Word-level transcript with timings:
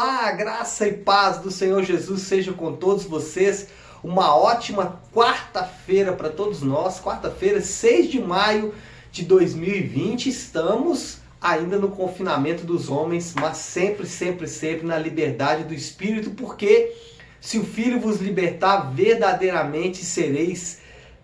Olá, 0.00 0.30
graça 0.30 0.86
e 0.86 0.92
paz 0.92 1.38
do 1.38 1.50
Senhor 1.50 1.82
Jesus 1.82 2.22
seja 2.22 2.52
com 2.52 2.72
todos 2.72 3.02
vocês. 3.02 3.66
Uma 4.00 4.32
ótima 4.32 5.02
quarta-feira 5.12 6.12
para 6.12 6.28
todos 6.28 6.62
nós. 6.62 7.00
Quarta-feira, 7.00 7.60
6 7.60 8.08
de 8.08 8.20
maio 8.20 8.72
de 9.10 9.24
2020. 9.24 10.28
Estamos 10.28 11.18
ainda 11.40 11.80
no 11.80 11.88
confinamento 11.88 12.64
dos 12.64 12.88
homens, 12.88 13.34
mas 13.34 13.56
sempre, 13.56 14.06
sempre, 14.06 14.46
sempre 14.46 14.86
na 14.86 14.96
liberdade 14.96 15.64
do 15.64 15.74
Espírito, 15.74 16.30
porque 16.30 16.94
se 17.40 17.58
o 17.58 17.64
Filho 17.64 17.98
vos 17.98 18.20
libertar, 18.20 18.92
verdadeiramente 18.94 20.04
sereis 20.04 20.78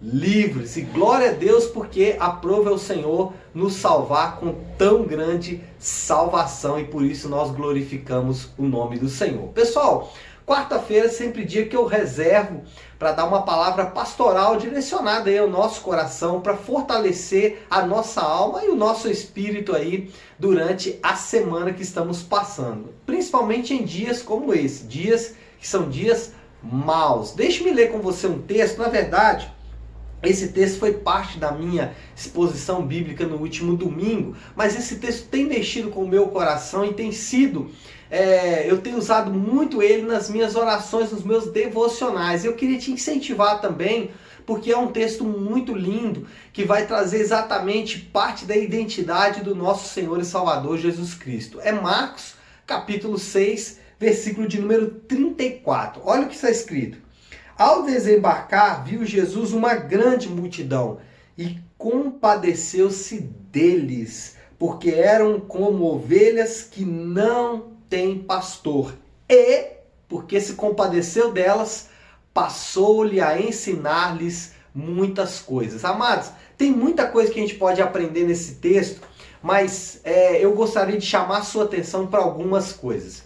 livres. 0.04 0.76
E 0.76 0.82
glória 0.82 1.30
a 1.30 1.32
Deus, 1.32 1.64
porque 1.66 2.16
aprova 2.20 2.70
o 2.70 2.78
Senhor 2.78 3.32
nos 3.54 3.74
salvar 3.74 4.36
com 4.36 4.54
tão 4.76 5.04
grande 5.04 5.62
salvação 5.78 6.78
e 6.78 6.84
por 6.84 7.02
isso 7.02 7.28
nós 7.28 7.50
glorificamos 7.50 8.50
o 8.58 8.64
nome 8.64 8.98
do 8.98 9.08
Senhor. 9.08 9.48
Pessoal, 9.48 10.12
quarta-feira 10.46 11.06
é 11.06 11.08
sempre 11.08 11.44
dia 11.44 11.66
que 11.66 11.76
eu 11.76 11.86
reservo 11.86 12.62
para 12.98 13.12
dar 13.12 13.24
uma 13.24 13.42
palavra 13.42 13.86
pastoral 13.86 14.56
direcionada 14.56 15.30
aí 15.30 15.38
ao 15.38 15.48
nosso 15.48 15.80
coração 15.80 16.40
para 16.40 16.56
fortalecer 16.56 17.64
a 17.70 17.86
nossa 17.86 18.20
alma 18.20 18.62
e 18.62 18.68
o 18.68 18.76
nosso 18.76 19.08
espírito 19.08 19.74
aí 19.74 20.10
durante 20.38 20.98
a 21.02 21.16
semana 21.16 21.72
que 21.72 21.82
estamos 21.82 22.22
passando, 22.22 22.92
principalmente 23.06 23.72
em 23.72 23.84
dias 23.84 24.20
como 24.20 24.52
esse, 24.52 24.84
dias 24.84 25.34
que 25.58 25.66
são 25.66 25.88
dias 25.88 26.32
maus. 26.62 27.32
Deixe-me 27.32 27.72
ler 27.72 27.90
com 27.90 28.00
você 28.00 28.26
um 28.26 28.40
texto, 28.40 28.78
na 28.78 28.88
verdade, 28.88 29.53
esse 30.26 30.48
texto 30.48 30.78
foi 30.78 30.94
parte 30.94 31.38
da 31.38 31.52
minha 31.52 31.94
exposição 32.16 32.86
bíblica 32.86 33.26
no 33.26 33.36
último 33.36 33.76
domingo, 33.76 34.36
mas 34.54 34.76
esse 34.76 34.96
texto 34.96 35.28
tem 35.28 35.46
mexido 35.46 35.90
com 35.90 36.04
o 36.04 36.08
meu 36.08 36.28
coração 36.28 36.84
e 36.84 36.94
tem 36.94 37.12
sido, 37.12 37.70
é, 38.10 38.70
eu 38.70 38.78
tenho 38.80 38.96
usado 38.96 39.32
muito 39.32 39.82
ele 39.82 40.02
nas 40.02 40.30
minhas 40.30 40.54
orações, 40.54 41.10
nos 41.10 41.24
meus 41.24 41.50
devocionais. 41.50 42.44
Eu 42.44 42.54
queria 42.54 42.78
te 42.78 42.90
incentivar 42.90 43.60
também, 43.60 44.10
porque 44.46 44.70
é 44.70 44.78
um 44.78 44.92
texto 44.92 45.24
muito 45.24 45.74
lindo 45.74 46.26
que 46.52 46.64
vai 46.64 46.86
trazer 46.86 47.18
exatamente 47.20 47.98
parte 47.98 48.44
da 48.44 48.56
identidade 48.56 49.42
do 49.42 49.54
nosso 49.54 49.88
Senhor 49.88 50.20
e 50.20 50.24
Salvador 50.24 50.78
Jesus 50.78 51.14
Cristo. 51.14 51.60
É 51.60 51.72
Marcos, 51.72 52.34
capítulo 52.66 53.18
6, 53.18 53.80
versículo 53.98 54.46
de 54.46 54.60
número 54.60 54.90
34. 55.08 56.02
Olha 56.04 56.22
o 56.22 56.28
que 56.28 56.34
está 56.34 56.50
escrito. 56.50 57.03
Ao 57.56 57.84
desembarcar, 57.84 58.84
viu 58.84 59.04
Jesus 59.04 59.52
uma 59.52 59.74
grande 59.74 60.28
multidão 60.28 60.98
e 61.38 61.58
compadeceu-se 61.78 63.20
deles, 63.20 64.36
porque 64.58 64.90
eram 64.90 65.38
como 65.38 65.84
ovelhas 65.84 66.62
que 66.62 66.84
não 66.84 67.74
têm 67.88 68.18
pastor. 68.18 68.96
E, 69.28 69.68
porque 70.08 70.40
se 70.40 70.54
compadeceu 70.54 71.30
delas, 71.32 71.88
passou-lhe 72.32 73.20
a 73.20 73.40
ensinar-lhes 73.40 74.52
muitas 74.74 75.38
coisas. 75.38 75.84
Amados, 75.84 76.30
tem 76.58 76.72
muita 76.72 77.06
coisa 77.06 77.30
que 77.30 77.38
a 77.38 77.42
gente 77.42 77.54
pode 77.54 77.80
aprender 77.80 78.24
nesse 78.24 78.56
texto, 78.56 79.00
mas 79.40 80.00
é, 80.02 80.44
eu 80.44 80.54
gostaria 80.54 80.98
de 80.98 81.06
chamar 81.06 81.44
sua 81.44 81.64
atenção 81.64 82.06
para 82.06 82.20
algumas 82.20 82.72
coisas. 82.72 83.23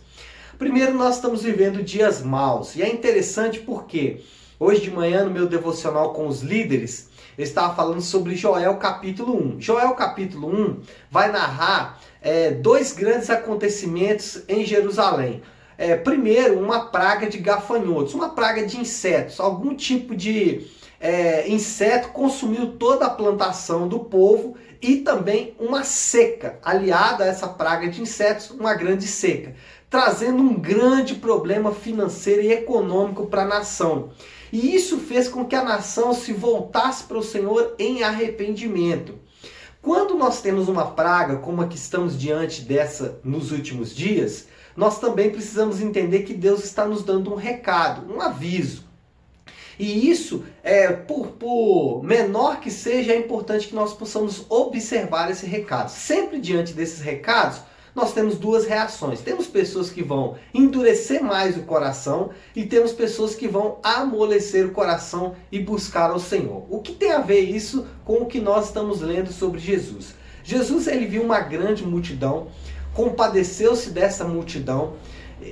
Primeiro, 0.59 0.93
nós 0.93 1.15
estamos 1.15 1.45
vivendo 1.45 1.85
dias 1.85 2.21
maus. 2.21 2.75
E 2.75 2.83
é 2.83 2.93
interessante 2.93 3.61
porque 3.61 4.23
hoje 4.59 4.81
de 4.81 4.91
manhã, 4.91 5.25
no 5.25 5.31
meu 5.31 5.47
devocional 5.47 6.13
com 6.13 6.27
os 6.27 6.43
líderes, 6.43 7.09
eu 7.39 7.45
estava 7.45 7.77
falando 7.77 8.01
sobre 8.01 8.35
Joel 8.35 8.77
capítulo 8.77 9.37
1. 9.37 9.61
Joel 9.61 9.95
capítulo 9.95 10.49
1 10.49 10.81
vai 11.09 11.31
narrar 11.31 12.01
é, 12.21 12.51
dois 12.51 12.93
grandes 12.93 13.31
acontecimentos 13.31 14.43
em 14.49 14.65
Jerusalém. 14.65 15.43
É, 15.79 15.95
primeiro, 15.95 16.59
uma 16.59 16.87
praga 16.87 17.29
de 17.29 17.39
gafanhotos, 17.39 18.13
uma 18.13 18.31
praga 18.31 18.67
de 18.67 18.81
insetos, 18.81 19.39
algum 19.39 19.77
tipo 19.77 20.17
de 20.17 20.67
é, 20.99 21.49
inseto 21.49 22.09
consumiu 22.09 22.73
toda 22.73 23.07
a 23.07 23.11
plantação 23.11 23.87
do 23.87 24.01
povo 24.01 24.57
e 24.83 24.97
também 24.97 25.55
uma 25.59 25.85
seca, 25.85 26.59
aliada 26.65 27.23
a 27.23 27.27
essa 27.29 27.47
praga 27.47 27.89
de 27.89 28.03
insetos, 28.03 28.51
uma 28.51 28.75
grande 28.75 29.07
seca 29.07 29.55
trazendo 29.91 30.43
um 30.43 30.55
grande 30.55 31.15
problema 31.15 31.73
financeiro 31.73 32.43
e 32.43 32.53
econômico 32.53 33.27
para 33.27 33.43
a 33.43 33.49
nação. 33.49 34.11
E 34.53 34.75
isso 34.75 34.99
fez 34.99 35.29
com 35.29 35.45
que 35.45 35.55
a 35.55 35.65
nação 35.65 36.15
se 36.15 36.33
voltasse 36.33 37.05
para 37.05 37.19
o 37.19 37.23
Senhor 37.23 37.75
em 37.79 38.03
arrependimento. 38.03 39.15
Quando 39.81 40.15
nós 40.15 40.41
temos 40.41 40.69
uma 40.69 40.87
praga 40.87 41.37
como 41.37 41.63
a 41.63 41.67
que 41.67 41.77
estamos 41.77 42.19
diante 42.19 42.63
dessa 42.63 43.21
nos 43.23 43.53
últimos 43.53 43.95
dias, 43.95 44.49
nós 44.77 44.99
também 44.99 45.31
precisamos 45.31 45.81
entender 45.81 46.23
que 46.23 46.35
Deus 46.35 46.65
está 46.65 46.87
nos 46.87 47.03
dando 47.03 47.33
um 47.33 47.37
recado, 47.37 48.13
um 48.13 48.21
aviso. 48.21 48.89
E 49.79 50.11
isso, 50.11 50.45
é, 50.63 50.93
por, 50.93 51.29
por 51.29 52.03
menor 52.03 52.61
que 52.61 52.71
seja, 52.71 53.13
é 53.13 53.17
importante 53.17 53.69
que 53.69 53.75
nós 53.75 53.93
possamos 53.95 54.45
observar 54.49 55.31
esse 55.31 55.47
recado. 55.47 55.89
Sempre 55.89 56.41
diante 56.41 56.73
desses 56.73 57.01
recados, 57.01 57.61
nós 57.99 58.13
temos 58.13 58.37
duas 58.37 58.65
reações. 58.65 59.21
Temos 59.21 59.49
pessoas 59.49 59.91
que 59.91 60.03
vão 60.03 60.37
endurecer 60.55 61.23
mais 61.23 61.57
o 61.57 61.63
coração 61.63 62.31
e 62.55 62.65
temos 62.65 62.93
pessoas 62.93 63.35
que 63.35 63.49
vão 63.49 63.79
amolecer 63.83 64.65
o 64.65 64.71
coração 64.71 65.35
e 65.51 65.59
buscar 65.59 66.11
ao 66.11 66.21
Senhor. 66.21 66.65
O 66.71 66.81
que 66.81 66.93
tem 66.93 67.11
a 67.11 67.19
ver 67.19 67.41
isso 67.41 67.87
com 68.05 68.23
o 68.23 68.27
que 68.27 68.41
nós 68.41 68.67
estamos 68.67 69.01
lendo 69.01 69.33
sobre 69.33 69.59
Jesus? 69.59 70.15
Jesus 70.45 70.87
ele 70.87 71.07
viu 71.07 71.23
uma 71.23 71.41
grande 71.41 71.85
multidão, 71.85 72.47
compadeceu-se 72.95 73.91
dessa 73.91 74.25
multidão. 74.25 74.95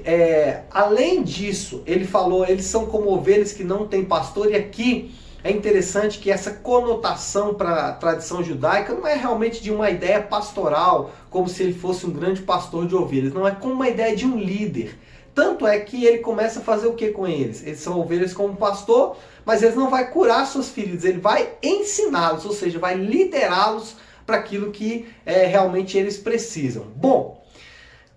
É, 0.05 0.63
além 0.71 1.25
disso, 1.25 1.83
ele 1.85 2.05
falou: 2.05 2.47
eles 2.47 2.67
são 2.67 2.87
como 2.87 3.11
ovelhas 3.11 3.53
que 3.53 3.65
não 3.65 3.89
têm 3.89 4.05
pastor, 4.05 4.53
e 4.53 4.55
aqui 4.55 5.13
é 5.47 5.53
interessante 5.53 6.19
que 6.19 6.29
essa 6.29 6.51
conotação 6.51 7.55
para 7.55 7.89
a 7.89 7.93
tradição 7.93 8.43
judaica 8.43 8.93
não 8.93 9.07
é 9.07 9.15
realmente 9.15 9.63
de 9.63 9.71
uma 9.71 9.89
ideia 9.89 10.21
pastoral, 10.21 11.13
como 11.31 11.49
se 11.49 11.63
ele 11.63 11.73
fosse 11.73 12.05
um 12.05 12.11
grande 12.11 12.43
pastor 12.43 12.85
de 12.85 12.97
ovelhas, 12.97 13.33
não 13.33 13.47
é 13.47 13.53
como 13.53 13.75
uma 13.75 13.89
ideia 13.89 14.17
de 14.17 14.27
um 14.27 14.37
líder. 14.37 14.99
Tanto 15.33 15.65
é 15.65 15.79
que 15.79 16.05
ele 16.05 16.19
começa 16.19 16.59
a 16.59 16.63
fazer 16.63 16.89
o 16.89 16.95
que 16.95 17.11
com 17.11 17.29
eles? 17.29 17.63
Eles 17.63 17.79
são 17.79 18.01
ovelhas 18.01 18.35
como 18.35 18.57
pastor, 18.57 19.17
mas 19.45 19.63
ele 19.63 19.77
não 19.77 19.89
vai 19.89 20.11
curar 20.11 20.47
suas 20.47 20.69
feridas, 20.69 21.05
ele 21.05 21.21
vai 21.21 21.53
ensiná-los, 21.63 22.45
ou 22.45 22.53
seja, 22.53 22.81
vai 22.81 22.97
liderá-los 22.97 23.95
para 24.27 24.39
aquilo 24.39 24.73
que 24.73 25.07
é, 25.25 25.47
realmente 25.47 25.97
eles 25.97 26.17
precisam. 26.17 26.87
Bom, 26.97 27.47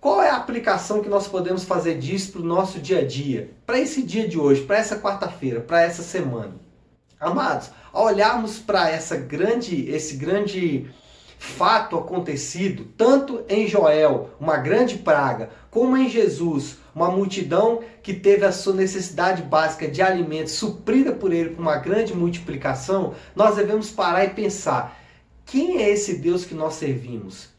qual 0.00 0.20
é 0.20 0.30
a 0.30 0.36
aplicação 0.36 1.00
que 1.00 1.08
nós 1.08 1.28
podemos 1.28 1.62
fazer 1.62 1.96
disso 1.96 2.32
para 2.32 2.40
o 2.40 2.44
nosso 2.44 2.80
dia 2.80 2.98
a 2.98 3.06
dia? 3.06 3.52
Para 3.64 3.78
esse 3.78 4.02
dia 4.02 4.26
de 4.26 4.36
hoje, 4.36 4.62
para 4.62 4.78
essa 4.78 4.98
quarta-feira, 4.98 5.60
para 5.60 5.82
essa 5.82 6.02
semana? 6.02 6.69
Amados, 7.20 7.68
ao 7.92 8.06
olharmos 8.06 8.58
para 8.58 8.88
essa 8.88 9.14
grande, 9.14 9.90
esse 9.90 10.16
grande 10.16 10.90
fato 11.38 11.98
acontecido, 11.98 12.86
tanto 12.96 13.44
em 13.46 13.66
Joel, 13.66 14.30
uma 14.40 14.56
grande 14.56 14.96
praga, 14.96 15.50
como 15.70 15.98
em 15.98 16.08
Jesus, 16.08 16.78
uma 16.94 17.10
multidão 17.10 17.80
que 18.02 18.14
teve 18.14 18.46
a 18.46 18.52
sua 18.52 18.72
necessidade 18.72 19.42
básica 19.42 19.86
de 19.86 20.00
alimento 20.00 20.48
suprida 20.48 21.12
por 21.12 21.30
ele 21.30 21.50
por 21.50 21.60
uma 21.60 21.76
grande 21.76 22.14
multiplicação, 22.14 23.14
nós 23.36 23.56
devemos 23.56 23.90
parar 23.90 24.24
e 24.24 24.30
pensar: 24.30 24.98
quem 25.44 25.76
é 25.76 25.90
esse 25.90 26.16
Deus 26.16 26.46
que 26.46 26.54
nós 26.54 26.76
servimos? 26.76 27.50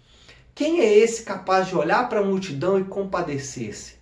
Quem 0.55 0.79
é 0.79 0.91
esse 0.91 1.21
capaz 1.21 1.67
de 1.67 1.75
olhar 1.75 2.09
para 2.09 2.21
a 2.21 2.25
multidão 2.25 2.79
e 2.79 2.83
compadecer-se? 2.83 3.93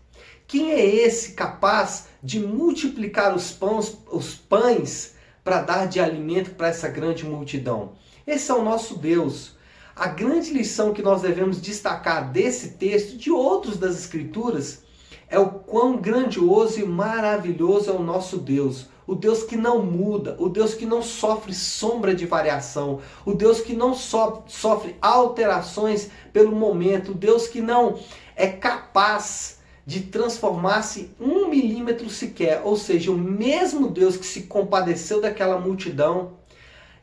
Quem 0.47 0.71
é 0.71 0.85
esse 0.85 1.33
capaz 1.33 2.07
de 2.23 2.39
multiplicar 2.39 3.35
os 3.35 3.51
pães, 3.51 3.97
os 4.09 4.35
pães 4.35 5.18
para 5.49 5.63
dar 5.63 5.87
de 5.87 5.99
alimento 5.99 6.51
para 6.51 6.67
essa 6.67 6.87
grande 6.87 7.25
multidão. 7.25 7.93
Esse 8.27 8.51
é 8.51 8.53
o 8.53 8.61
nosso 8.61 8.95
Deus. 8.95 9.57
A 9.95 10.05
grande 10.05 10.53
lição 10.53 10.93
que 10.93 11.01
nós 11.01 11.23
devemos 11.23 11.59
destacar 11.59 12.31
desse 12.31 12.73
texto, 12.73 13.17
de 13.17 13.31
outros 13.31 13.75
das 13.75 13.97
Escrituras, 13.97 14.83
é 15.27 15.39
o 15.39 15.49
quão 15.49 15.97
grandioso 15.97 16.79
e 16.79 16.85
maravilhoso 16.85 17.89
é 17.89 17.93
o 17.93 18.03
nosso 18.03 18.37
Deus. 18.37 18.89
O 19.07 19.15
Deus 19.15 19.41
que 19.41 19.57
não 19.57 19.81
muda, 19.81 20.35
o 20.37 20.49
Deus 20.49 20.75
que 20.75 20.85
não 20.85 21.01
sofre 21.01 21.51
sombra 21.51 22.13
de 22.13 22.27
variação, 22.27 22.99
o 23.25 23.33
Deus 23.33 23.59
que 23.59 23.73
não 23.73 23.95
so 23.95 24.43
sofre 24.45 24.97
alterações 25.01 26.11
pelo 26.31 26.55
momento, 26.55 27.13
o 27.13 27.15
Deus 27.15 27.47
que 27.47 27.59
não 27.59 27.97
é 28.35 28.45
capaz 28.45 29.57
de 29.83 30.01
transformar-se 30.01 31.09
um 31.19 31.38
milímetro 31.49 32.09
sequer. 32.09 32.61
Ou 32.63 32.75
seja, 32.75 33.11
o 33.11 33.17
mesmo 33.17 33.89
Deus 33.89 34.15
que 34.15 34.25
se 34.25 34.43
compadeceu 34.43 35.21
daquela 35.21 35.59
multidão 35.59 36.39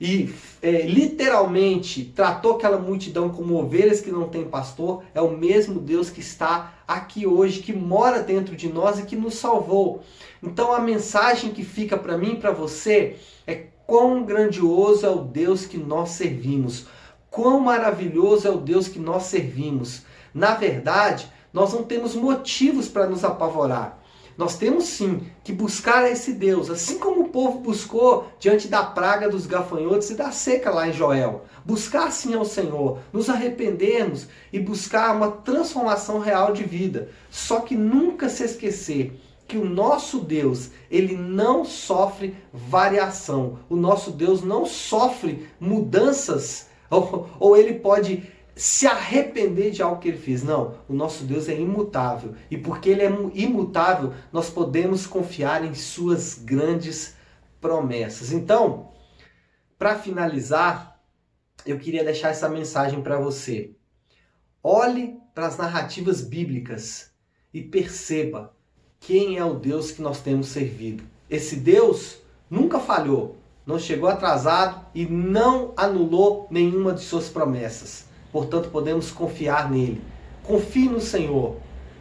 e 0.01 0.35
é, 0.61 0.83
literalmente 0.83 2.05
tratou 2.05 2.57
aquela 2.57 2.79
multidão 2.79 3.31
como 3.31 3.59
ovelhas 3.59 4.01
que 4.01 4.11
não 4.11 4.29
têm 4.29 4.45
pastor, 4.45 5.03
é 5.15 5.21
o 5.21 5.37
mesmo 5.37 5.81
Deus 5.81 6.11
que 6.11 6.21
está 6.21 6.75
aqui 6.87 7.27
hoje, 7.27 7.61
que 7.61 7.73
mora 7.73 8.23
dentro 8.23 8.55
de 8.55 8.69
nós 8.69 8.99
e 8.99 9.05
que 9.05 9.17
nos 9.17 9.35
salvou. 9.35 10.03
Então 10.43 10.73
a 10.73 10.81
mensagem 10.81 11.51
que 11.51 11.65
fica 11.65 11.97
para 11.97 12.19
mim 12.19 12.33
e 12.33 12.37
para 12.37 12.53
você 12.53 13.17
é 13.47 13.67
quão 13.87 14.25
grandioso 14.25 15.07
é 15.07 15.11
o 15.11 15.23
Deus 15.23 15.65
que 15.65 15.79
nós 15.79 16.11
servimos, 16.11 16.87
quão 17.31 17.61
maravilhoso 17.61 18.47
é 18.47 18.51
o 18.51 18.59
Deus 18.59 18.89
que 18.89 18.99
nós 18.99 19.25
servimos. 19.25 20.03
Na 20.35 20.55
verdade, 20.55 21.31
nós 21.53 21.73
não 21.73 21.83
temos 21.83 22.15
motivos 22.15 22.89
para 22.89 23.07
nos 23.07 23.25
apavorar. 23.25 24.03
Nós 24.37 24.59
temos 24.59 24.85
sim 24.85 25.23
que 25.43 25.53
buscar 25.53 26.11
esse 26.11 26.33
Deus, 26.33 26.69
assim 26.69 26.99
como 26.99 27.23
o 27.23 27.29
povo 27.29 27.59
buscou 27.61 28.29
diante 28.39 28.69
da 28.69 28.83
praga 28.83 29.31
dos 29.31 29.47
gafanhotos 29.47 30.11
e 30.11 30.15
da 30.15 30.31
seca 30.31 30.71
lá 30.71 30.89
em 30.89 30.93
Joel. 30.93 31.45
Buscar 31.65 32.11
sim 32.13 32.35
ao 32.35 32.45
Senhor, 32.45 32.99
nos 33.13 33.31
arrependermos 33.31 34.29
e 34.53 34.61
buscar 34.61 35.17
uma 35.17 35.31
transformação 35.31 36.19
real 36.19 36.53
de 36.53 36.65
vida. 36.65 37.09
Só 37.31 37.61
que 37.61 37.75
nunca 37.75 38.29
se 38.29 38.45
esquecer 38.45 39.19
que 39.49 39.57
o 39.57 39.65
nosso 39.65 40.19
Deus, 40.19 40.71
ele 40.91 41.17
não 41.17 41.65
sofre 41.65 42.37
variação. 42.53 43.61
O 43.71 43.77
nosso 43.77 44.11
Deus 44.11 44.43
não 44.43 44.67
sofre 44.67 45.49
mudanças 45.59 46.69
ou, 46.91 47.29
ou 47.39 47.57
ele 47.57 47.75
pode 47.75 48.23
se 48.57 48.87
arrepender 48.87 49.71
de 49.71 49.83
algo 49.83 50.01
que 50.01 50.09
ele 50.09 50.17
fez. 50.17 50.43
Não, 50.43 50.79
o 50.89 50.95
nosso 50.95 51.25
Deus 51.25 51.47
é 51.47 51.61
imutável. 51.61 52.35
E 52.51 52.57
porque 52.57 52.89
ele 52.89 53.03
é 53.03 53.11
imutável, 53.35 54.15
nós 54.33 54.49
podemos 54.49 55.07
confiar 55.07 55.63
em 55.63 55.75
suas 55.75 56.39
grandes 56.43 57.15
promessas. 57.61 58.33
Então, 58.33 58.93
para 59.79 59.99
finalizar, 59.99 60.99
eu 61.67 61.79
queria 61.79 62.03
deixar 62.03 62.31
essa 62.31 62.49
mensagem 62.49 63.03
para 63.03 63.19
você. 63.19 63.73
Olhe 64.63 65.19
para 65.35 65.47
as 65.47 65.59
narrativas 65.59 66.23
bíblicas 66.23 67.11
e 67.53 67.61
perceba 67.61 68.57
quem 68.99 69.37
é 69.37 69.45
o 69.45 69.55
Deus 69.55 69.91
que 69.91 70.01
nós 70.01 70.21
temos 70.21 70.49
servido. 70.49 71.05
Esse 71.29 71.57
Deus 71.57 72.19
nunca 72.49 72.81
falhou, 72.81 73.37
não 73.67 73.79
chegou 73.79 74.09
atrasado 74.09 74.87
e 74.95 75.05
não 75.05 75.75
anulou 75.77 76.47
nenhuma 76.51 76.95
de 76.95 77.03
suas 77.03 77.29
promessas. 77.29 78.07
Portanto, 78.37 78.69
podemos 78.69 79.11
confiar 79.11 79.71
nele. 79.71 80.03
Confie 80.43 80.91
no 80.91 81.01
Senhor. 81.01 81.57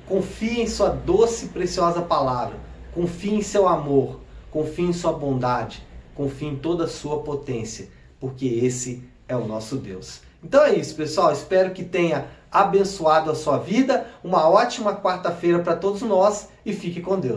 Confie 0.05 0.59
em 0.59 0.67
sua 0.67 0.89
doce 0.89 1.45
e 1.45 1.47
preciosa 1.47 2.01
palavra. 2.01 2.57
Confie 2.93 3.35
em 3.35 3.41
seu 3.41 3.69
amor. 3.69 4.19
Confie 4.51 4.83
em 4.83 4.91
sua 4.91 5.13
bondade. 5.13 5.81
Confie 6.13 6.47
em 6.47 6.57
toda 6.57 6.83
a 6.83 6.87
sua 6.89 7.23
potência, 7.23 7.87
porque 8.19 8.45
esse 8.45 9.01
é 9.29 9.35
o 9.37 9.47
nosso 9.47 9.77
Deus. 9.77 10.19
Então 10.43 10.61
é 10.65 10.75
isso, 10.75 10.93
pessoal. 10.95 11.31
Espero 11.31 11.71
que 11.71 11.85
tenha 11.85 12.27
abençoado 12.51 13.31
a 13.31 13.35
sua 13.35 13.57
vida. 13.57 14.05
Uma 14.21 14.49
ótima 14.49 14.93
quarta-feira 14.93 15.59
para 15.59 15.77
todos 15.77 16.01
nós 16.01 16.49
e 16.65 16.73
fique 16.73 16.99
com 16.99 17.17
Deus. 17.17 17.33